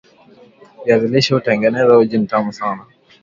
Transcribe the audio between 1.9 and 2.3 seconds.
uji